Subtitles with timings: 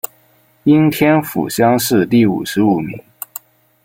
[0.63, 2.99] 应天府乡试第五十五名。